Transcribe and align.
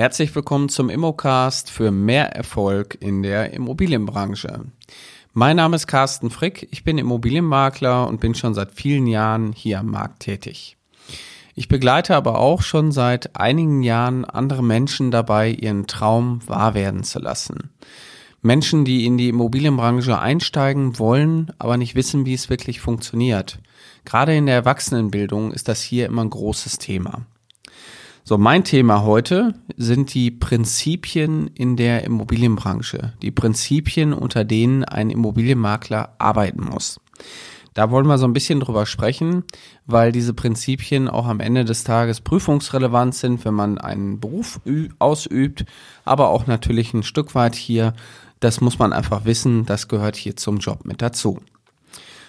Herzlich 0.00 0.34
willkommen 0.34 0.70
zum 0.70 0.88
Immocast 0.88 1.70
für 1.70 1.90
mehr 1.90 2.34
Erfolg 2.34 2.96
in 3.00 3.22
der 3.22 3.52
Immobilienbranche. 3.52 4.64
Mein 5.34 5.56
Name 5.56 5.76
ist 5.76 5.88
Carsten 5.88 6.30
Frick, 6.30 6.66
ich 6.70 6.84
bin 6.84 6.96
Immobilienmakler 6.96 8.08
und 8.08 8.18
bin 8.18 8.34
schon 8.34 8.54
seit 8.54 8.72
vielen 8.72 9.06
Jahren 9.06 9.52
hier 9.52 9.78
am 9.78 9.88
Markt 9.88 10.20
tätig. 10.20 10.78
Ich 11.54 11.68
begleite 11.68 12.16
aber 12.16 12.38
auch 12.38 12.62
schon 12.62 12.92
seit 12.92 13.36
einigen 13.36 13.82
Jahren 13.82 14.24
andere 14.24 14.64
Menschen 14.64 15.10
dabei, 15.10 15.50
ihren 15.50 15.86
Traum 15.86 16.40
wahr 16.48 16.72
werden 16.72 17.04
zu 17.04 17.18
lassen. 17.18 17.68
Menschen, 18.40 18.86
die 18.86 19.04
in 19.04 19.18
die 19.18 19.28
Immobilienbranche 19.28 20.18
einsteigen 20.18 20.98
wollen, 20.98 21.52
aber 21.58 21.76
nicht 21.76 21.94
wissen, 21.94 22.24
wie 22.24 22.32
es 22.32 22.48
wirklich 22.48 22.80
funktioniert. 22.80 23.58
Gerade 24.06 24.34
in 24.34 24.46
der 24.46 24.54
Erwachsenenbildung 24.54 25.52
ist 25.52 25.68
das 25.68 25.82
hier 25.82 26.06
immer 26.06 26.24
ein 26.24 26.30
großes 26.30 26.78
Thema. 26.78 27.26
So, 28.30 28.38
mein 28.38 28.62
Thema 28.62 29.02
heute 29.02 29.54
sind 29.76 30.14
die 30.14 30.30
Prinzipien 30.30 31.48
in 31.48 31.76
der 31.76 32.04
Immobilienbranche. 32.04 33.12
Die 33.22 33.32
Prinzipien, 33.32 34.12
unter 34.12 34.44
denen 34.44 34.84
ein 34.84 35.10
Immobilienmakler 35.10 36.14
arbeiten 36.18 36.62
muss. 36.62 37.00
Da 37.74 37.90
wollen 37.90 38.06
wir 38.06 38.18
so 38.18 38.26
ein 38.26 38.32
bisschen 38.32 38.60
drüber 38.60 38.86
sprechen, 38.86 39.42
weil 39.84 40.12
diese 40.12 40.32
Prinzipien 40.32 41.08
auch 41.08 41.26
am 41.26 41.40
Ende 41.40 41.64
des 41.64 41.82
Tages 41.82 42.20
prüfungsrelevant 42.20 43.16
sind, 43.16 43.44
wenn 43.44 43.54
man 43.54 43.78
einen 43.78 44.20
Beruf 44.20 44.60
ausübt, 45.00 45.64
aber 46.04 46.28
auch 46.28 46.46
natürlich 46.46 46.94
ein 46.94 47.02
Stück 47.02 47.34
weit 47.34 47.56
hier, 47.56 47.94
das 48.38 48.60
muss 48.60 48.78
man 48.78 48.92
einfach 48.92 49.24
wissen, 49.24 49.66
das 49.66 49.88
gehört 49.88 50.14
hier 50.14 50.36
zum 50.36 50.58
Job 50.58 50.84
mit 50.84 51.02
dazu. 51.02 51.40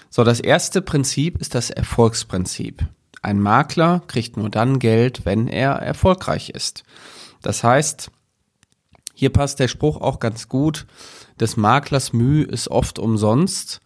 So, 0.10 0.24
das 0.24 0.40
erste 0.40 0.82
Prinzip 0.82 1.38
ist 1.38 1.54
das 1.54 1.70
Erfolgsprinzip. 1.70 2.88
Ein 3.22 3.40
Makler 3.40 4.02
kriegt 4.08 4.38
nur 4.38 4.50
dann 4.50 4.80
Geld, 4.80 5.26
wenn 5.26 5.48
er 5.48 5.74
erfolgreich 5.74 6.50
ist. 6.50 6.84
Das 7.42 7.64
heißt, 7.64 8.12
hier 9.14 9.30
passt 9.32 9.60
der 9.60 9.68
Spruch 9.68 10.02
auch 10.02 10.20
ganz 10.20 10.50
gut, 10.50 10.88
des 11.40 11.58
Maklers 11.58 12.14
Mühe 12.14 12.44
ist 12.44 12.70
oft 12.70 13.00
umsonst, 13.00 13.82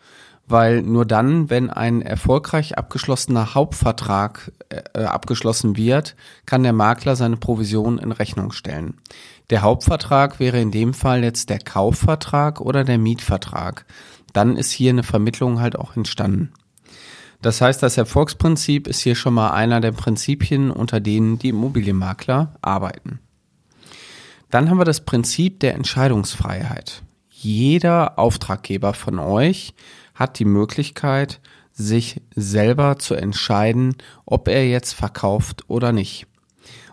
weil 0.48 0.82
nur 0.82 1.06
dann, 1.06 1.50
wenn 1.50 1.70
ein 1.70 2.02
erfolgreich 2.02 2.78
abgeschlossener 2.78 3.56
Hauptvertrag 3.56 4.52
äh, 4.70 5.04
abgeschlossen 5.04 5.76
wird, 5.76 6.16
kann 6.46 6.64
der 6.64 6.74
Makler 6.74 7.16
seine 7.16 7.38
Provision 7.38 7.98
in 7.98 8.12
Rechnung 8.12 8.52
stellen. 8.52 8.96
Der 9.50 9.62
Hauptvertrag 9.62 10.40
wäre 10.40 10.60
in 10.60 10.72
dem 10.72 10.94
Fall 10.94 11.24
jetzt 11.24 11.50
der 11.50 11.60
Kaufvertrag 11.60 12.62
oder 12.62 12.84
der 12.84 12.98
Mietvertrag. 12.98 13.86
Dann 14.34 14.58
ist 14.58 14.72
hier 14.72 14.92
eine 14.92 15.04
Vermittlung 15.04 15.60
halt 15.60 15.78
auch 15.78 15.96
entstanden. 15.96 16.54
Das 17.46 17.62
heißt, 17.62 17.84
das 17.84 17.96
Erfolgsprinzip 17.96 18.88
ist 18.88 19.02
hier 19.02 19.14
schon 19.14 19.36
mal 19.36 19.52
einer 19.52 19.80
der 19.80 19.92
Prinzipien, 19.92 20.72
unter 20.72 21.00
denen 21.00 21.38
die 21.38 21.50
Immobilienmakler 21.50 22.56
arbeiten. 22.64 23.20
Dann 24.50 24.68
haben 24.68 24.80
wir 24.80 24.84
das 24.84 25.06
Prinzip 25.06 25.60
der 25.60 25.76
Entscheidungsfreiheit. 25.76 27.04
Jeder 27.30 28.18
Auftraggeber 28.18 28.96
von 28.96 29.20
euch 29.20 29.76
hat 30.16 30.40
die 30.40 30.46
Möglichkeit, 30.46 31.40
sich 31.72 32.20
selber 32.34 32.98
zu 32.98 33.14
entscheiden, 33.14 33.96
ob 34.26 34.48
er 34.48 34.68
jetzt 34.68 34.94
verkauft 34.94 35.66
oder 35.68 35.92
nicht. 35.92 36.26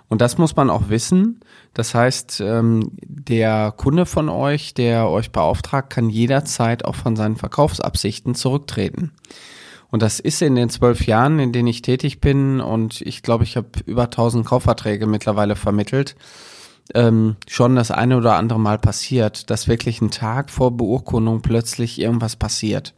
Und 0.08 0.20
das 0.20 0.36
muss 0.36 0.54
man 0.54 0.68
auch 0.68 0.90
wissen. 0.90 1.40
Das 1.72 1.94
heißt, 1.94 2.42
ähm, 2.42 2.90
der 3.00 3.72
Kunde 3.74 4.04
von 4.04 4.28
euch, 4.28 4.74
der 4.74 5.08
euch 5.08 5.32
beauftragt, 5.32 5.88
kann 5.88 6.10
jederzeit 6.10 6.84
auch 6.84 6.96
von 6.96 7.16
seinen 7.16 7.36
Verkaufsabsichten 7.36 8.34
zurücktreten. 8.34 9.12
Und 9.92 10.00
das 10.00 10.20
ist 10.20 10.40
in 10.40 10.54
den 10.54 10.70
zwölf 10.70 11.06
Jahren, 11.06 11.38
in 11.38 11.52
denen 11.52 11.68
ich 11.68 11.82
tätig 11.82 12.18
bin, 12.22 12.62
und 12.62 13.02
ich 13.02 13.22
glaube, 13.22 13.44
ich 13.44 13.58
habe 13.58 13.68
über 13.84 14.04
1000 14.04 14.44
Kaufverträge 14.46 15.06
mittlerweile 15.06 15.54
vermittelt, 15.54 16.16
ähm, 16.94 17.36
schon 17.46 17.76
das 17.76 17.90
eine 17.90 18.16
oder 18.16 18.36
andere 18.36 18.58
Mal 18.58 18.78
passiert, 18.78 19.50
dass 19.50 19.68
wirklich 19.68 20.00
einen 20.00 20.10
Tag 20.10 20.48
vor 20.48 20.74
Beurkundung 20.74 21.42
plötzlich 21.42 22.00
irgendwas 22.00 22.36
passiert. 22.36 22.94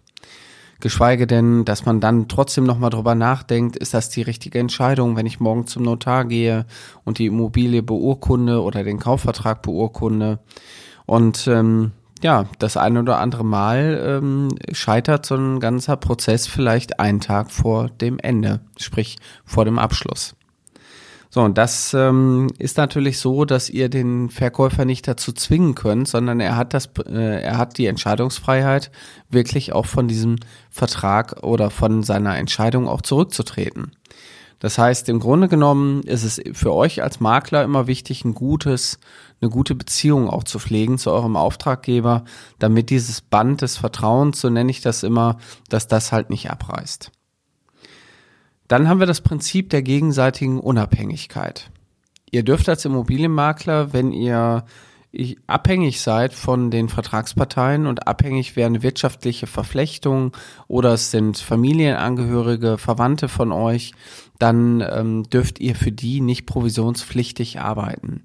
Geschweige 0.78 1.26
denn, 1.26 1.64
dass 1.64 1.84
man 1.84 2.00
dann 2.00 2.28
trotzdem 2.28 2.62
nochmal 2.62 2.90
drüber 2.90 3.16
nachdenkt, 3.16 3.76
ist 3.76 3.92
das 3.92 4.08
die 4.08 4.22
richtige 4.22 4.60
Entscheidung, 4.60 5.16
wenn 5.16 5.26
ich 5.26 5.40
morgen 5.40 5.66
zum 5.66 5.82
Notar 5.82 6.24
gehe 6.24 6.64
und 7.04 7.18
die 7.18 7.26
Immobilie 7.26 7.82
beurkunde 7.82 8.62
oder 8.62 8.84
den 8.84 9.00
Kaufvertrag 9.00 9.62
beurkunde. 9.62 10.38
Und 11.06 11.48
ähm, 11.48 11.90
ja, 12.24 12.46
das 12.58 12.78
eine 12.78 13.00
oder 13.00 13.18
andere 13.18 13.44
Mal 13.44 14.02
ähm, 14.02 14.48
scheitert 14.72 15.26
so 15.26 15.34
ein 15.34 15.60
ganzer 15.60 15.98
Prozess 15.98 16.46
vielleicht 16.46 16.98
einen 16.98 17.20
Tag 17.20 17.50
vor 17.50 17.90
dem 17.90 18.18
Ende, 18.18 18.60
sprich 18.78 19.18
vor 19.44 19.66
dem 19.66 19.78
Abschluss. 19.78 20.34
So, 21.28 21.42
und 21.42 21.58
das 21.58 21.92
ähm, 21.92 22.48
ist 22.58 22.78
natürlich 22.78 23.18
so, 23.18 23.44
dass 23.44 23.68
ihr 23.68 23.90
den 23.90 24.30
Verkäufer 24.30 24.86
nicht 24.86 25.06
dazu 25.06 25.32
zwingen 25.32 25.74
könnt, 25.74 26.08
sondern 26.08 26.40
er 26.40 26.56
hat 26.56 26.72
das, 26.72 26.88
äh, 27.06 27.42
er 27.42 27.58
hat 27.58 27.76
die 27.76 27.86
Entscheidungsfreiheit, 27.86 28.90
wirklich 29.28 29.74
auch 29.74 29.84
von 29.84 30.08
diesem 30.08 30.36
Vertrag 30.70 31.42
oder 31.42 31.68
von 31.68 32.02
seiner 32.02 32.38
Entscheidung 32.38 32.88
auch 32.88 33.02
zurückzutreten. 33.02 33.92
Das 34.58 34.78
heißt, 34.78 35.08
im 35.08 35.20
Grunde 35.20 35.48
genommen 35.48 36.02
ist 36.04 36.24
es 36.24 36.40
für 36.56 36.72
euch 36.72 37.02
als 37.02 37.20
Makler 37.20 37.64
immer 37.64 37.86
wichtig, 37.86 38.24
ein 38.24 38.34
gutes, 38.34 38.98
eine 39.40 39.50
gute 39.50 39.74
Beziehung 39.74 40.30
auch 40.30 40.44
zu 40.44 40.58
pflegen 40.58 40.98
zu 40.98 41.10
eurem 41.10 41.36
Auftraggeber, 41.36 42.24
damit 42.58 42.90
dieses 42.90 43.20
Band 43.20 43.62
des 43.62 43.76
Vertrauens, 43.76 44.40
so 44.40 44.48
nenne 44.48 44.70
ich 44.70 44.80
das 44.80 45.02
immer, 45.02 45.38
dass 45.68 45.88
das 45.88 46.12
halt 46.12 46.30
nicht 46.30 46.50
abreißt. 46.50 47.10
Dann 48.68 48.88
haben 48.88 49.00
wir 49.00 49.06
das 49.06 49.20
Prinzip 49.20 49.70
der 49.70 49.82
gegenseitigen 49.82 50.58
Unabhängigkeit. 50.58 51.70
Ihr 52.30 52.42
dürft 52.42 52.68
als 52.68 52.84
Immobilienmakler, 52.84 53.92
wenn 53.92 54.12
ihr 54.12 54.64
abhängig 55.46 56.00
seid 56.00 56.32
von 56.32 56.70
den 56.70 56.88
Vertragsparteien 56.88 57.86
und 57.86 58.06
abhängig 58.06 58.56
wäre 58.56 58.82
wirtschaftliche 58.82 59.46
Verflechtung 59.46 60.32
oder 60.68 60.94
es 60.94 61.10
sind 61.10 61.38
Familienangehörige, 61.38 62.78
Verwandte 62.78 63.28
von 63.28 63.52
euch, 63.52 63.92
dann 64.38 64.80
ähm, 64.80 65.22
dürft 65.24 65.60
ihr 65.60 65.74
für 65.74 65.92
die 65.92 66.20
nicht 66.20 66.46
provisionspflichtig 66.46 67.60
arbeiten. 67.60 68.22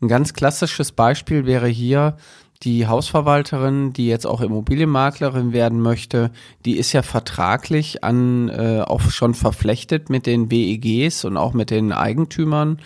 Ein 0.00 0.08
ganz 0.08 0.34
klassisches 0.34 0.92
Beispiel 0.92 1.46
wäre 1.46 1.68
hier 1.68 2.16
die 2.62 2.86
Hausverwalterin, 2.86 3.92
die 3.92 4.06
jetzt 4.06 4.26
auch 4.26 4.40
Immobilienmaklerin 4.40 5.52
werden 5.52 5.80
möchte, 5.80 6.30
die 6.64 6.76
ist 6.76 6.92
ja 6.92 7.02
vertraglich 7.02 8.02
an 8.02 8.48
äh, 8.48 8.80
auch 8.80 9.02
schon 9.02 9.34
verflechtet 9.34 10.10
mit 10.10 10.26
den 10.26 10.50
WEGs 10.50 11.24
und 11.24 11.36
auch 11.36 11.52
mit 11.52 11.70
den 11.70 11.92
Eigentümern. 11.92 12.78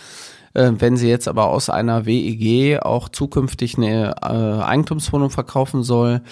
Äh, 0.54 0.72
wenn 0.78 0.96
sie 0.96 1.08
jetzt 1.08 1.28
aber 1.28 1.48
aus 1.48 1.70
einer 1.70 2.06
WEG 2.06 2.80
auch 2.82 3.08
zukünftig 3.08 3.76
eine 3.76 4.16
äh, 4.22 4.62
Eigentumswohnung 4.62 5.30
verkaufen 5.30 5.82
soll, 5.82 6.22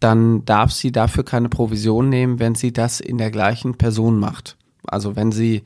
dann 0.00 0.44
darf 0.44 0.72
sie 0.72 0.92
dafür 0.92 1.24
keine 1.24 1.48
Provision 1.48 2.08
nehmen, 2.08 2.38
wenn 2.38 2.54
sie 2.54 2.72
das 2.72 3.00
in 3.00 3.18
der 3.18 3.30
gleichen 3.30 3.76
Person 3.76 4.18
macht. 4.18 4.56
Also 4.86 5.16
wenn 5.16 5.32
sie 5.32 5.62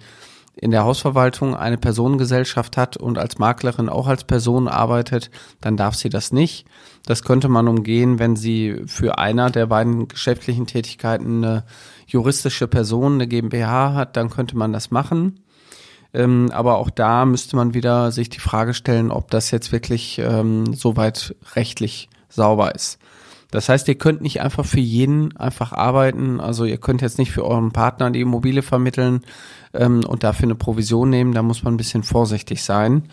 in 0.57 0.71
der 0.71 0.85
Hausverwaltung 0.85 1.57
eine 1.57 1.79
Personengesellschaft 1.79 2.77
hat 2.77 2.97
und 2.97 3.19
als 3.19 3.39
Maklerin 3.39 3.89
auch 3.89 4.07
als 4.07 4.25
Person 4.25 4.69
arbeitet, 4.69 5.31
dann 5.61 5.77
darf 5.77 5.95
sie 5.95 6.11
das 6.11 6.33
nicht. 6.33 6.67
Das 7.07 7.23
könnte 7.23 7.49
man 7.49 7.67
umgehen, 7.67 8.19
wenn 8.19 8.37
sie 8.37 8.83
für 8.87 9.19
einer 9.19 9.51
der 9.51 9.67
beiden 9.67 10.09
geschäftlichen 10.09 10.67
Tätigkeiten 10.67 11.45
eine 11.45 11.65
juristische 12.07 12.69
Person, 12.69 13.15
eine 13.15 13.27
GmbH 13.27 13.95
hat, 13.95 14.17
dann 14.17 14.29
könnte 14.29 14.57
man 14.57 14.73
das 14.73 14.91
machen. 14.91 15.41
Ähm, 16.13 16.51
aber 16.53 16.79
auch 16.79 16.91
da 16.91 17.25
müsste 17.25 17.57
man 17.57 17.75
wieder 17.75 18.11
sich 18.11 18.29
die 18.31 18.41
Frage 18.41 18.75
stellen, 18.75 19.11
ob 19.11 19.31
das 19.31 19.51
jetzt 19.51 19.73
wirklich 19.73 20.19
ähm, 20.19 20.75
soweit 20.75 21.35
rechtlich 21.55 22.09
sauber 22.29 22.75
ist. 22.75 22.99
Das 23.51 23.69
heißt, 23.69 23.89
ihr 23.89 23.97
könnt 23.97 24.23
nicht 24.23 24.41
einfach 24.41 24.65
für 24.65 24.81
jeden 24.81 25.37
einfach 25.37 25.73
arbeiten. 25.73 26.41
Also 26.41 26.65
ihr 26.65 26.79
könnt 26.79 27.03
jetzt 27.03 27.19
nicht 27.19 27.33
für 27.33 27.45
euren 27.45 27.73
Partner 27.73 28.11
die 28.11 28.21
Immobilie 28.21 28.63
vermitteln 28.63 29.23
ähm, 29.75 30.05
und 30.05 30.23
dafür 30.23 30.45
eine 30.45 30.55
Provision 30.55 31.11
nehmen. 31.11 31.35
Da 31.35 31.43
muss 31.43 31.63
man 31.63 31.75
ein 31.75 31.79
bisschen 31.79 32.05
vorsichtig 32.05 32.63
sein. 32.63 33.09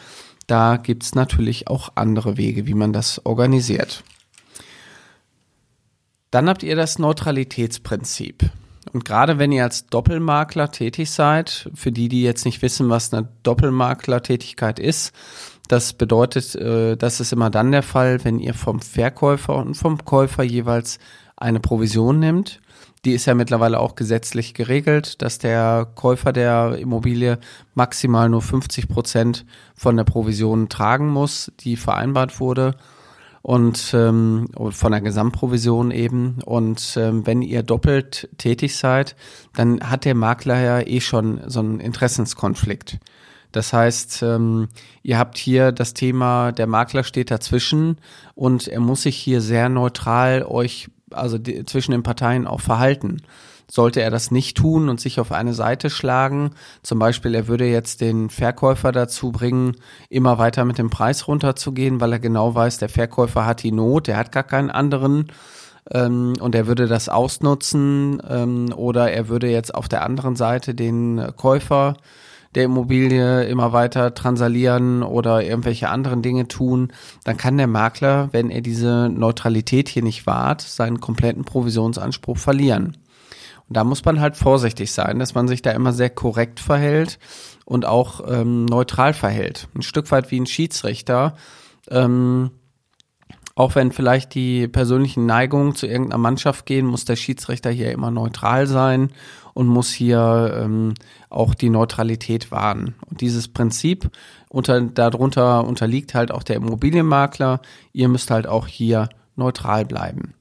Da 0.45 0.77
gibt's 0.77 1.15
natürlich 1.15 1.67
auch 1.67 1.89
andere 1.95 2.37
Wege, 2.37 2.67
wie 2.67 2.75
man 2.75 2.93
das 2.93 3.25
organisiert. 3.25 4.03
Dann 6.29 6.49
habt 6.49 6.63
ihr 6.63 6.75
das 6.75 6.99
Neutralitätsprinzip. 6.99 8.49
Und 8.93 9.05
gerade 9.05 9.39
wenn 9.39 9.51
ihr 9.51 9.63
als 9.63 9.87
Doppelmakler 9.87 10.71
tätig 10.71 11.11
seid, 11.11 11.69
für 11.73 11.91
die, 11.91 12.09
die 12.09 12.23
jetzt 12.23 12.45
nicht 12.45 12.61
wissen, 12.61 12.89
was 12.89 13.13
eine 13.13 13.27
Doppelmaklertätigkeit 13.43 14.79
ist, 14.79 15.13
das 15.67 15.93
bedeutet, 15.93 16.55
äh, 16.55 16.95
das 16.95 17.19
ist 17.19 17.33
immer 17.33 17.49
dann 17.49 17.71
der 17.71 17.83
Fall, 17.83 18.23
wenn 18.23 18.39
ihr 18.39 18.53
vom 18.53 18.79
Verkäufer 18.79 19.55
und 19.55 19.75
vom 19.75 20.03
Käufer 20.05 20.43
jeweils 20.43 20.99
eine 21.35 21.59
Provision 21.59 22.19
nimmt. 22.19 22.61
Die 23.05 23.13
ist 23.13 23.25
ja 23.25 23.35
mittlerweile 23.35 23.79
auch 23.79 23.95
gesetzlich 23.95 24.53
geregelt, 24.53 25.21
dass 25.21 25.37
der 25.37 25.87
Käufer 25.95 26.33
der 26.33 26.77
Immobilie 26.77 27.37
maximal 27.75 28.27
nur 28.27 28.41
50 28.41 28.87
Prozent 28.87 29.45
von 29.75 29.95
der 29.95 30.03
Provision 30.03 30.67
tragen 30.67 31.07
muss, 31.09 31.51
die 31.59 31.75
vereinbart 31.75 32.39
wurde 32.39 32.75
und 33.47 33.93
ähm, 33.93 34.49
von 34.71 34.91
der 34.91 34.99
Gesamtprovision 34.99 35.91
eben. 35.91 36.39
Und 36.43 36.97
ähm, 36.97 37.25
wenn 37.25 37.41
ihr 37.41 37.63
doppelt 37.63 38.27
tätig 38.37 38.75
seid, 38.75 39.15
dann 39.55 39.79
hat 39.89 40.03
der 40.03 40.15
Makler 40.15 40.59
ja 40.59 40.81
eh 40.81 40.99
schon 40.99 41.39
so 41.47 41.61
einen 41.61 41.79
Interessenskonflikt. 41.79 42.99
Das 43.53 43.71
heißt, 43.71 44.21
ähm, 44.21 44.67
ihr 45.01 45.17
habt 45.17 45.37
hier 45.37 45.71
das 45.71 45.93
Thema, 45.93 46.51
der 46.51 46.67
Makler 46.67 47.05
steht 47.05 47.31
dazwischen 47.31 47.99
und 48.35 48.67
er 48.67 48.81
muss 48.81 49.03
sich 49.03 49.15
hier 49.15 49.39
sehr 49.39 49.69
neutral 49.69 50.43
euch, 50.43 50.89
also 51.11 51.37
die, 51.37 51.63
zwischen 51.63 51.93
den 51.93 52.03
Parteien 52.03 52.47
auch 52.47 52.59
verhalten. 52.59 53.21
Sollte 53.69 54.01
er 54.01 54.11
das 54.11 54.31
nicht 54.31 54.55
tun 54.55 54.87
und 54.87 54.99
sich 54.99 55.19
auf 55.19 55.31
eine 55.31 55.53
Seite 55.53 55.89
schlagen, 55.89 56.51
zum 56.83 56.99
Beispiel 56.99 57.35
er 57.35 57.47
würde 57.47 57.65
jetzt 57.65 58.01
den 58.01 58.29
Verkäufer 58.29 58.91
dazu 58.91 59.31
bringen, 59.31 59.75
immer 60.09 60.37
weiter 60.37 60.63
mit 60.63 60.77
dem 60.77 60.89
Preis 60.89 61.27
runterzugehen, 61.27 61.99
weil 61.99 62.13
er 62.13 62.19
genau 62.19 62.55
weiß, 62.55 62.77
der 62.77 62.89
Verkäufer 62.89 63.45
hat 63.45 63.63
die 63.63 63.73
Not, 63.73 64.07
er 64.07 64.17
hat 64.17 64.31
gar 64.31 64.43
keinen 64.43 64.69
anderen 64.69 65.31
ähm, 65.91 66.33
und 66.39 66.55
er 66.55 66.67
würde 66.67 66.87
das 66.87 67.09
ausnutzen 67.09 68.21
ähm, 68.29 68.73
oder 68.73 69.11
er 69.11 69.27
würde 69.27 69.49
jetzt 69.49 69.75
auf 69.75 69.87
der 69.87 70.03
anderen 70.03 70.35
Seite 70.35 70.73
den 70.73 71.33
Käufer 71.35 71.95
der 72.55 72.63
Immobilie 72.63 73.43
immer 73.43 73.73
weiter 73.73 74.13
transalieren 74.13 75.03
oder 75.03 75.43
irgendwelche 75.43 75.89
anderen 75.89 76.21
Dinge 76.21 76.47
tun, 76.47 76.91
dann 77.23 77.37
kann 77.37 77.57
der 77.57 77.67
Makler, 77.67 78.29
wenn 78.31 78.49
er 78.49 78.61
diese 78.61 79.09
Neutralität 79.09 79.89
hier 79.89 80.03
nicht 80.03 80.25
wahrt, 80.25 80.61
seinen 80.61 80.99
kompletten 80.99 81.43
Provisionsanspruch 81.43 82.37
verlieren. 82.37 82.97
Und 83.67 83.75
da 83.75 83.83
muss 83.83 84.03
man 84.05 84.19
halt 84.19 84.35
vorsichtig 84.35 84.91
sein, 84.91 85.19
dass 85.19 85.35
man 85.35 85.47
sich 85.47 85.61
da 85.61 85.71
immer 85.71 85.93
sehr 85.93 86.09
korrekt 86.09 86.59
verhält 86.59 87.19
und 87.65 87.85
auch 87.85 88.21
ähm, 88.27 88.65
neutral 88.65 89.13
verhält. 89.13 89.67
Ein 89.75 89.81
Stück 89.81 90.09
weit 90.11 90.31
wie 90.31 90.39
ein 90.39 90.45
Schiedsrichter. 90.45 91.35
Ähm, 91.89 92.51
auch 93.55 93.73
wenn 93.73 93.91
vielleicht 93.91 94.35
die 94.35 94.67
persönlichen 94.67 95.25
Neigungen 95.25 95.73
zu 95.73 95.87
irgendeiner 95.87 96.19
Mannschaft 96.19 96.67
gehen, 96.67 96.85
muss 96.85 97.05
der 97.05 97.15
Schiedsrichter 97.15 97.71
hier 97.71 97.91
immer 97.91 98.11
neutral 98.11 98.67
sein 98.67 99.09
und 99.55 99.65
muss 99.65 99.91
hier 99.91 100.55
ähm, 100.55 100.93
auch 101.31 101.55
die 101.55 101.71
Neutralität 101.71 102.51
wahren. 102.51 102.93
Und 103.09 103.21
dieses 103.21 103.47
Prinzip 103.47 104.11
unter, 104.47 104.79
darunter 104.81 105.65
unterliegt 105.65 106.13
halt 106.13 106.31
auch 106.31 106.43
der 106.43 106.57
Immobilienmakler. 106.57 107.61
Ihr 107.93 108.09
müsst 108.09 108.29
halt 108.29 108.45
auch 108.45 108.67
hier 108.67 109.09
neutral 109.35 109.85
bleiben. 109.85 110.35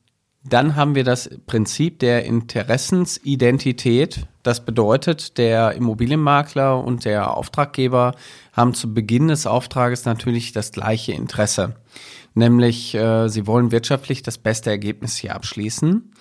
Dann 0.48 0.76
haben 0.76 0.94
wir 0.94 1.02
das 1.02 1.28
Prinzip 1.46 1.98
der 1.98 2.24
Interessensidentität. 2.24 4.26
Das 4.44 4.64
bedeutet, 4.64 5.38
der 5.38 5.72
Immobilienmakler 5.72 6.84
und 6.84 7.04
der 7.04 7.36
Auftraggeber 7.36 8.14
haben 8.52 8.72
zu 8.72 8.94
Beginn 8.94 9.28
des 9.28 9.46
Auftrages 9.46 10.04
natürlich 10.04 10.52
das 10.52 10.70
gleiche 10.70 11.12
Interesse. 11.12 11.74
Nämlich, 12.34 12.94
äh, 12.94 13.28
sie 13.28 13.46
wollen 13.48 13.72
wirtschaftlich 13.72 14.22
das 14.22 14.38
beste 14.38 14.70
Ergebnis 14.70 15.16
hier 15.16 15.34
abschließen. 15.34 16.12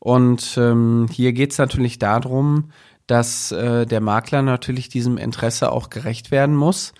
Und 0.00 0.56
ähm, 0.56 1.06
hier 1.10 1.32
geht 1.32 1.52
es 1.52 1.58
natürlich 1.58 1.98
darum, 1.98 2.70
dass 3.06 3.52
äh, 3.52 3.86
der 3.86 4.00
Makler 4.00 4.42
natürlich 4.42 4.88
diesem 4.88 5.18
Interesse 5.18 5.70
auch 5.70 5.88
gerecht 5.88 6.30
werden 6.30 6.56
muss. 6.56 6.94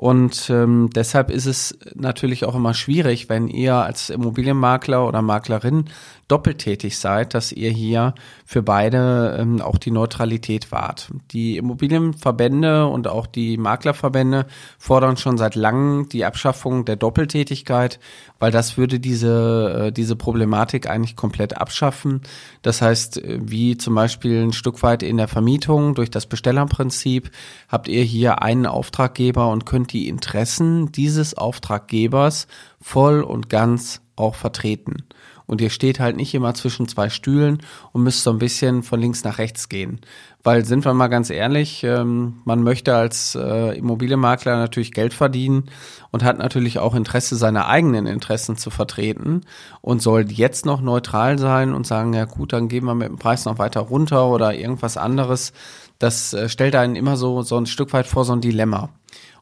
Und 0.00 0.48
ähm, 0.48 0.88
deshalb 0.94 1.30
ist 1.30 1.44
es 1.44 1.78
natürlich 1.94 2.46
auch 2.46 2.54
immer 2.54 2.72
schwierig, 2.72 3.28
wenn 3.28 3.48
ihr 3.48 3.74
als 3.74 4.08
Immobilienmakler 4.08 5.06
oder 5.06 5.20
Maklerin 5.20 5.90
doppeltätig 6.30 6.98
seid, 6.98 7.34
dass 7.34 7.50
ihr 7.50 7.70
hier 7.70 8.14
für 8.44 8.62
beide 8.62 9.36
ähm, 9.38 9.60
auch 9.60 9.78
die 9.78 9.90
Neutralität 9.90 10.70
wahrt. 10.70 11.10
Die 11.32 11.56
Immobilienverbände 11.56 12.86
und 12.86 13.08
auch 13.08 13.26
die 13.26 13.56
Maklerverbände 13.56 14.46
fordern 14.78 15.16
schon 15.16 15.38
seit 15.38 15.56
langem 15.56 16.08
die 16.08 16.24
Abschaffung 16.24 16.84
der 16.84 16.96
Doppeltätigkeit, 16.96 17.98
weil 18.38 18.52
das 18.52 18.76
würde 18.76 19.00
diese, 19.00 19.86
äh, 19.86 19.92
diese 19.92 20.14
Problematik 20.14 20.88
eigentlich 20.88 21.16
komplett 21.16 21.56
abschaffen. 21.56 22.20
Das 22.62 22.80
heißt, 22.80 23.18
äh, 23.18 23.40
wie 23.42 23.76
zum 23.76 23.94
Beispiel 23.94 24.42
ein 24.42 24.52
Stück 24.52 24.82
weit 24.82 25.02
in 25.02 25.16
der 25.16 25.28
Vermietung 25.28 25.94
durch 25.94 26.10
das 26.10 26.26
Bestellerprinzip 26.26 27.30
habt 27.68 27.88
ihr 27.88 28.04
hier 28.04 28.42
einen 28.42 28.66
Auftraggeber 28.66 29.48
und 29.50 29.66
könnt 29.66 29.92
die 29.92 30.08
Interessen 30.08 30.92
dieses 30.92 31.34
Auftraggebers 31.34 32.46
voll 32.80 33.22
und 33.22 33.48
ganz 33.48 34.00
auch 34.16 34.34
vertreten 34.34 35.04
und 35.50 35.60
ihr 35.60 35.70
steht 35.70 35.98
halt 35.98 36.16
nicht 36.16 36.32
immer 36.32 36.54
zwischen 36.54 36.86
zwei 36.86 37.08
Stühlen 37.08 37.58
und 37.90 38.04
müsst 38.04 38.22
so 38.22 38.30
ein 38.30 38.38
bisschen 38.38 38.84
von 38.84 39.00
links 39.00 39.24
nach 39.24 39.38
rechts 39.38 39.68
gehen. 39.68 40.00
Weil 40.44 40.64
sind 40.64 40.84
wir 40.84 40.94
mal 40.94 41.08
ganz 41.08 41.28
ehrlich, 41.28 41.82
ähm, 41.82 42.34
man 42.44 42.62
möchte 42.62 42.94
als 42.94 43.34
äh, 43.34 43.76
Immobilienmakler 43.76 44.56
natürlich 44.58 44.92
Geld 44.92 45.12
verdienen 45.12 45.64
und 46.12 46.22
hat 46.22 46.38
natürlich 46.38 46.78
auch 46.78 46.94
Interesse, 46.94 47.34
seine 47.34 47.66
eigenen 47.66 48.06
Interessen 48.06 48.56
zu 48.56 48.70
vertreten 48.70 49.40
und 49.80 50.00
soll 50.00 50.30
jetzt 50.30 50.66
noch 50.66 50.80
neutral 50.82 51.36
sein 51.36 51.74
und 51.74 51.84
sagen, 51.84 52.14
ja 52.14 52.26
gut, 52.26 52.52
dann 52.52 52.68
gehen 52.68 52.84
wir 52.84 52.94
mit 52.94 53.08
dem 53.08 53.18
Preis 53.18 53.44
noch 53.44 53.58
weiter 53.58 53.80
runter 53.80 54.28
oder 54.28 54.54
irgendwas 54.54 54.96
anderes. 54.96 55.52
Das 55.98 56.32
äh, 56.32 56.48
stellt 56.48 56.76
einen 56.76 56.94
immer 56.94 57.16
so, 57.16 57.42
so 57.42 57.56
ein 57.56 57.66
Stück 57.66 57.92
weit 57.92 58.06
vor 58.06 58.24
so 58.24 58.32
ein 58.32 58.40
Dilemma. 58.40 58.90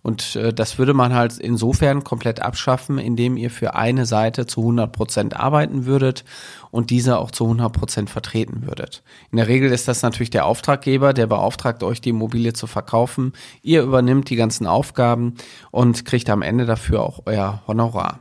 Und 0.03 0.37
äh, 0.37 0.53
das 0.53 0.79
würde 0.79 0.95
man 0.95 1.15
halt 1.15 1.39
insofern 1.39 2.05
komplett 2.05 2.41
abschaffen, 2.41 2.99
indem 2.99 3.37
ihr 3.37 3.51
für 3.51 3.75
eine 3.75 4.07
Seite 4.07 4.47
zu 4.47 4.61
100 4.61 4.93
Prozent 4.93 5.37
arbeiten 5.39 5.87
würdet 5.87 6.25
und 6.71 6.91
diese 6.91 7.19
auch 7.19 7.31
zu 7.31 7.45
100 7.45 7.73
Prozent 7.73 8.11
vertreten 8.11 8.67
würdet. 8.67 9.03
In 9.31 9.37
der 9.37 9.49
Regel 9.49 9.71
ist 9.71 9.89
das 9.89 10.03
natürlich 10.03 10.31
der 10.31 10.47
Auftraggeber, 10.47 11.13
der 11.13 11.27
beauftragt 11.27 11.83
euch 11.83 12.01
die 12.01 12.11
Immobilie 12.11 12.53
zu 12.53 12.67
verkaufen. 12.67 13.33
Ihr 13.63 13.83
übernimmt 13.83 14.31
die 14.31 14.37
ganzen 14.37 14.67
Aufgaben 14.67 15.35
und 15.71 16.05
kriegt 16.05 16.31
am 16.31 16.43
Ende 16.43 16.65
dafür 16.65 17.03
auch 17.03 17.21
euer 17.27 17.63
Honorar. 17.67 18.21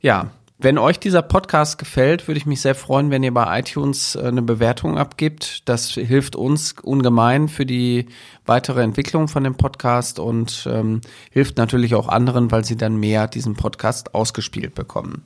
Ja, 0.00 0.30
wenn 0.60 0.76
euch 0.76 0.98
dieser 0.98 1.22
Podcast 1.22 1.78
gefällt, 1.78 2.26
würde 2.26 2.38
ich 2.38 2.46
mich 2.46 2.60
sehr 2.60 2.74
freuen, 2.74 3.12
wenn 3.12 3.22
ihr 3.22 3.32
bei 3.32 3.60
iTunes 3.60 4.16
äh, 4.16 4.24
eine 4.24 4.42
Bewertung 4.42 4.98
abgibt. 4.98 5.68
Das 5.68 5.90
hilft 5.90 6.34
uns 6.34 6.74
ungemein 6.82 7.46
für 7.48 7.64
die 7.64 8.06
weitere 8.44 8.82
Entwicklung 8.82 9.28
von 9.28 9.44
dem 9.44 9.54
Podcast 9.54 10.18
und 10.18 10.68
ähm, 10.68 11.00
hilft 11.30 11.58
natürlich 11.58 11.94
auch 11.94 12.08
anderen, 12.08 12.50
weil 12.50 12.64
sie 12.64 12.76
dann 12.76 12.96
mehr 12.96 13.28
diesen 13.28 13.54
Podcast 13.54 14.16
ausgespielt 14.16 14.74
bekommen. 14.74 15.22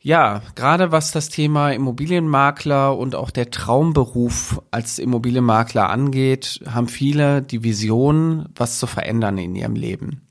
Ja, 0.00 0.40
gerade 0.54 0.90
was 0.90 1.10
das 1.10 1.28
Thema 1.28 1.72
Immobilienmakler 1.72 2.96
und 2.96 3.14
auch 3.14 3.30
der 3.30 3.50
Traumberuf 3.50 4.62
als 4.70 4.98
Immobilienmakler 4.98 5.90
angeht, 5.90 6.60
haben 6.66 6.88
viele 6.88 7.42
die 7.42 7.62
Vision, 7.62 8.48
was 8.54 8.78
zu 8.78 8.86
verändern 8.86 9.36
in 9.36 9.54
ihrem 9.54 9.74
Leben. 9.74 10.25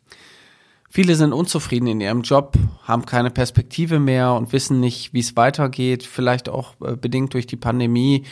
Viele 0.96 1.18
sind 1.18 1.34
unzufrieden 1.34 1.88
in 1.88 2.00
ihrem 2.00 2.22
Job, 2.22 2.54
haben 2.84 3.06
keine 3.06 3.30
Perspektive 3.30 4.00
mehr 4.00 4.32
und 4.32 4.54
wissen 4.54 4.80
nicht, 4.80 5.12
wie 5.14 5.20
es 5.20 5.36
weitergeht. 5.36 6.04
Vielleicht 6.04 6.48
auch 6.48 6.76
äh, 6.82 6.96
bedingt 6.96 7.34
durch 7.34 7.46
die 7.46 7.58
Pandemie 7.58 8.24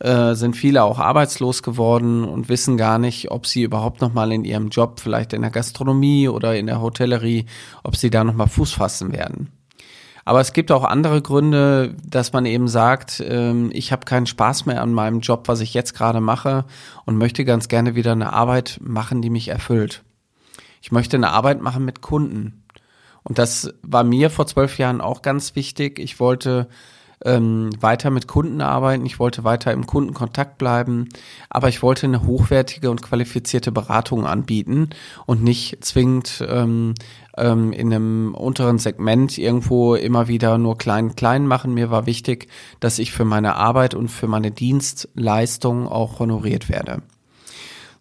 äh, 0.00 0.34
sind 0.34 0.54
viele 0.54 0.82
auch 0.82 0.98
arbeitslos 0.98 1.62
geworden 1.62 2.24
und 2.24 2.50
wissen 2.50 2.76
gar 2.76 2.98
nicht, 2.98 3.30
ob 3.30 3.46
sie 3.46 3.62
überhaupt 3.62 4.02
noch 4.02 4.12
mal 4.12 4.32
in 4.32 4.44
ihrem 4.44 4.68
Job, 4.68 5.00
vielleicht 5.00 5.32
in 5.32 5.40
der 5.40 5.50
Gastronomie 5.50 6.28
oder 6.28 6.54
in 6.58 6.66
der 6.66 6.82
Hotellerie, 6.82 7.46
ob 7.84 7.96
sie 7.96 8.10
da 8.10 8.22
noch 8.22 8.34
mal 8.34 8.48
Fuß 8.48 8.72
fassen 8.72 9.14
werden. 9.14 9.48
Aber 10.26 10.42
es 10.42 10.52
gibt 10.52 10.70
auch 10.72 10.84
andere 10.84 11.22
Gründe, 11.22 11.96
dass 12.06 12.34
man 12.34 12.44
eben 12.44 12.68
sagt, 12.68 13.24
ähm, 13.26 13.70
ich 13.72 13.92
habe 13.92 14.04
keinen 14.04 14.26
Spaß 14.26 14.66
mehr 14.66 14.82
an 14.82 14.92
meinem 14.92 15.20
Job, 15.20 15.48
was 15.48 15.60
ich 15.60 15.72
jetzt 15.72 15.94
gerade 15.94 16.20
mache 16.20 16.66
und 17.06 17.16
möchte 17.16 17.46
ganz 17.46 17.68
gerne 17.68 17.94
wieder 17.94 18.12
eine 18.12 18.34
Arbeit 18.34 18.78
machen, 18.82 19.22
die 19.22 19.30
mich 19.30 19.48
erfüllt. 19.48 20.02
Ich 20.80 20.92
möchte 20.92 21.16
eine 21.16 21.30
Arbeit 21.30 21.60
machen 21.60 21.84
mit 21.84 22.00
Kunden. 22.00 22.64
Und 23.22 23.38
das 23.38 23.74
war 23.82 24.04
mir 24.04 24.30
vor 24.30 24.46
zwölf 24.46 24.78
Jahren 24.78 25.00
auch 25.00 25.22
ganz 25.22 25.54
wichtig. 25.54 25.98
Ich 25.98 26.20
wollte 26.20 26.68
ähm, 27.24 27.70
weiter 27.80 28.10
mit 28.10 28.26
Kunden 28.26 28.60
arbeiten, 28.60 29.04
ich 29.04 29.18
wollte 29.18 29.44
weiter 29.44 29.72
im 29.72 29.86
Kundenkontakt 29.86 30.58
bleiben, 30.58 31.08
aber 31.50 31.68
ich 31.68 31.82
wollte 31.82 32.06
eine 32.06 32.24
hochwertige 32.24 32.90
und 32.90 33.02
qualifizierte 33.02 33.72
Beratung 33.72 34.26
anbieten 34.26 34.90
und 35.26 35.42
nicht 35.42 35.84
zwingend 35.84 36.42
ähm, 36.48 36.94
ähm, 37.36 37.72
in 37.72 37.92
einem 37.92 38.34
unteren 38.34 38.78
Segment 38.78 39.36
irgendwo 39.36 39.94
immer 39.94 40.28
wieder 40.28 40.56
nur 40.56 40.78
klein 40.78 41.14
klein 41.14 41.46
machen. 41.46 41.74
Mir 41.74 41.90
war 41.90 42.06
wichtig, 42.06 42.48
dass 42.80 42.98
ich 42.98 43.12
für 43.12 43.24
meine 43.24 43.56
Arbeit 43.56 43.94
und 43.94 44.08
für 44.08 44.26
meine 44.26 44.50
Dienstleistung 44.50 45.88
auch 45.88 46.20
honoriert 46.20 46.68
werde. 46.68 47.02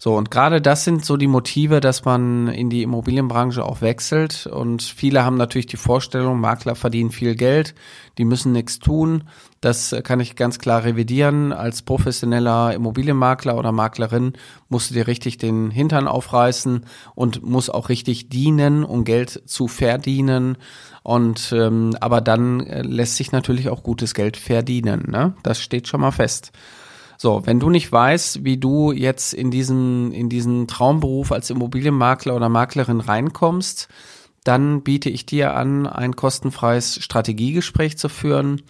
So, 0.01 0.15
und 0.15 0.31
gerade 0.31 0.61
das 0.61 0.85
sind 0.85 1.03
so 1.03 1.17
die 1.17 1.27
Motive, 1.27 1.81
dass 1.81 2.05
man 2.05 2.47
in 2.47 2.69
die 2.69 2.83
Immobilienbranche 2.83 3.65
auch 3.65 3.81
wechselt. 3.81 4.47
Und 4.47 4.81
viele 4.81 5.25
haben 5.25 5.35
natürlich 5.35 5.67
die 5.67 5.75
Vorstellung, 5.75 6.39
Makler 6.39 6.75
verdienen 6.75 7.11
viel 7.11 7.35
Geld, 7.35 7.75
die 8.17 8.23
müssen 8.23 8.53
nichts 8.53 8.79
tun. 8.79 9.25
Das 9.59 9.93
kann 10.05 10.21
ich 10.21 10.37
ganz 10.37 10.57
klar 10.57 10.85
revidieren. 10.85 11.51
Als 11.51 11.81
professioneller 11.81 12.73
Immobilienmakler 12.73 13.57
oder 13.57 13.73
Maklerin 13.73 14.33
musst 14.69 14.89
du 14.89 14.93
dir 14.93 15.05
richtig 15.05 15.37
den 15.37 15.69
Hintern 15.69 16.07
aufreißen 16.07 16.85
und 17.13 17.43
muss 17.43 17.69
auch 17.69 17.89
richtig 17.89 18.29
dienen, 18.29 18.85
um 18.85 19.03
Geld 19.03 19.43
zu 19.49 19.67
verdienen. 19.67 20.57
Und 21.03 21.51
ähm, 21.51 21.93
aber 21.99 22.21
dann 22.21 22.61
äh, 22.61 22.83
lässt 22.83 23.17
sich 23.17 23.33
natürlich 23.33 23.67
auch 23.67 23.83
gutes 23.83 24.13
Geld 24.13 24.37
verdienen. 24.37 25.07
Ne? 25.09 25.33
Das 25.43 25.61
steht 25.61 25.89
schon 25.89 25.99
mal 25.99 26.11
fest. 26.11 26.53
So, 27.21 27.45
wenn 27.45 27.59
du 27.59 27.69
nicht 27.69 27.91
weißt, 27.91 28.45
wie 28.45 28.55
du 28.55 28.93
jetzt 28.93 29.33
in 29.33 29.51
diesen, 29.51 30.13
in 30.13 30.29
diesen 30.29 30.69
Traumberuf 30.69 31.33
als 31.33 31.49
Immobilienmakler 31.49 32.33
oder 32.33 32.47
Maklerin 32.47 33.01
reinkommst, 33.01 33.89
dann 34.45 34.83
biete 34.83 35.09
ich 35.09 35.25
dir 35.25 35.53
an, 35.53 35.85
ein 35.85 36.15
kostenfreies 36.15 37.03
Strategiegespräch 37.03 37.97
zu 37.97 38.07
führen. 38.07 38.61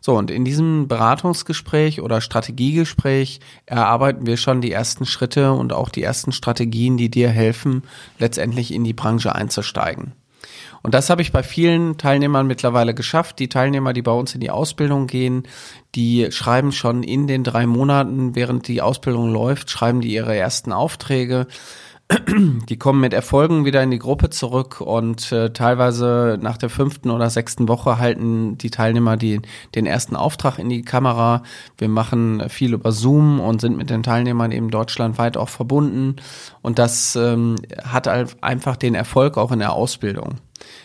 So, 0.00 0.16
und 0.16 0.30
in 0.30 0.44
diesem 0.44 0.86
Beratungsgespräch 0.86 2.00
oder 2.00 2.20
Strategiegespräch 2.20 3.40
erarbeiten 3.66 4.26
wir 4.26 4.36
schon 4.36 4.60
die 4.60 4.70
ersten 4.70 5.04
Schritte 5.04 5.52
und 5.52 5.72
auch 5.72 5.88
die 5.88 6.02
ersten 6.02 6.32
Strategien, 6.32 6.96
die 6.96 7.10
dir 7.10 7.28
helfen, 7.28 7.82
letztendlich 8.18 8.72
in 8.72 8.84
die 8.84 8.92
Branche 8.92 9.34
einzusteigen. 9.34 10.12
Und 10.82 10.94
das 10.94 11.10
habe 11.10 11.22
ich 11.22 11.32
bei 11.32 11.42
vielen 11.42 11.98
Teilnehmern 11.98 12.46
mittlerweile 12.46 12.94
geschafft. 12.94 13.38
Die 13.38 13.48
Teilnehmer, 13.48 13.92
die 13.92 14.02
bei 14.02 14.12
uns 14.12 14.34
in 14.34 14.40
die 14.40 14.50
Ausbildung 14.50 15.06
gehen, 15.06 15.44
die 15.94 16.28
schreiben 16.30 16.72
schon 16.72 17.02
in 17.02 17.26
den 17.26 17.44
drei 17.44 17.66
Monaten, 17.66 18.34
während 18.34 18.68
die 18.68 18.82
Ausbildung 18.82 19.32
läuft, 19.32 19.70
schreiben 19.70 20.00
die 20.00 20.12
ihre 20.12 20.36
ersten 20.36 20.72
Aufträge 20.72 21.46
die 22.68 22.78
kommen 22.78 23.00
mit 23.00 23.12
Erfolgen 23.12 23.64
wieder 23.64 23.82
in 23.82 23.90
die 23.90 23.98
Gruppe 23.98 24.30
zurück 24.30 24.80
und 24.80 25.32
äh, 25.32 25.52
teilweise 25.52 26.38
nach 26.40 26.56
der 26.56 26.70
fünften 26.70 27.10
oder 27.10 27.30
sechsten 27.30 27.66
Woche 27.66 27.98
halten 27.98 28.56
die 28.58 28.70
Teilnehmer 28.70 29.16
die, 29.16 29.40
den 29.74 29.86
ersten 29.86 30.14
Auftrag 30.14 30.60
in 30.60 30.68
die 30.68 30.82
Kamera. 30.82 31.42
Wir 31.78 31.88
machen 31.88 32.48
viel 32.48 32.74
über 32.74 32.92
Zoom 32.92 33.40
und 33.40 33.60
sind 33.60 33.76
mit 33.76 33.90
den 33.90 34.04
Teilnehmern 34.04 34.52
eben 34.52 34.70
deutschlandweit 34.70 35.36
auch 35.36 35.48
verbunden 35.48 36.16
und 36.62 36.78
das 36.78 37.16
ähm, 37.16 37.56
hat 37.82 38.06
einfach 38.06 38.76
den 38.76 38.94
Erfolg 38.94 39.36
auch 39.36 39.50
in 39.50 39.58
der 39.58 39.72
Ausbildung. 39.72 40.36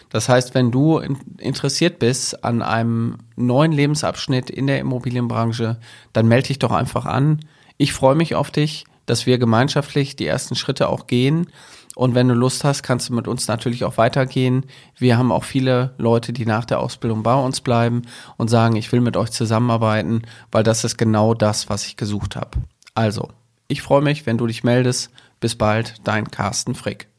Das 0.10 0.30
heißt, 0.30 0.54
wenn 0.54 0.72
du 0.72 1.00
interessiert 1.38 2.00
bist 2.00 2.44
an 2.44 2.62
einem 2.62 3.18
neuen 3.36 3.72
Lebensabschnitt 3.72 4.50
in 4.50 4.68
der 4.68 4.80
Immobilienbranche, 4.80 5.80
dann 6.14 6.28
melde 6.28 6.48
dich 6.48 6.60
doch 6.60 6.72
einfach 6.72 7.06
an. 7.06 7.40
Ich 7.78 7.94
freue 7.94 8.16
mich 8.16 8.36
auf 8.36 8.52
dich 8.52 8.86
dass 9.06 9.26
wir 9.26 9.38
gemeinschaftlich 9.38 10.16
die 10.16 10.26
ersten 10.26 10.56
Schritte 10.56 10.90
auch 10.90 11.08
gehen. 11.08 11.48
Und 11.96 12.16
wenn 12.16 12.30
du 12.30 12.34
Lust 12.34 12.64
hast, 12.64 12.84
kannst 12.84 13.10
du 13.10 13.14
mit 13.14 13.28
uns 13.28 13.50
natürlich 13.50 13.84
auch 13.84 13.98
weitergehen. 13.98 14.66
Wir 14.98 15.18
haben 15.18 15.32
auch 15.32 15.44
viele 15.44 15.94
Leute, 15.98 16.32
die 16.32 16.46
nach 16.46 16.64
der 16.64 16.80
Ausbildung 16.80 17.22
bei 17.22 17.36
uns 17.36 17.60
bleiben 17.60 18.04
und 18.38 18.50
sagen, 18.50 18.78
ich 18.78 18.90
will 18.94 19.02
mit 19.02 19.18
euch 19.18 19.32
zusammenarbeiten, 19.32 20.22
weil 20.52 20.64
das 20.64 20.86
ist 20.86 20.98
genau 20.98 21.34
das, 21.34 21.70
was 21.70 21.86
ich 21.86 21.98
gesucht 21.98 22.38
habe. 22.38 22.60
Also, 22.96 23.30
ich 23.68 23.82
freue 23.82 24.02
mich, 24.02 24.26
wenn 24.26 24.38
du 24.38 24.48
dich 24.48 24.64
meldest. 24.64 25.12
Bis 25.42 25.56
bald, 25.56 25.96
dein 26.06 26.32
Carsten 26.32 26.76
Frick. 26.76 27.11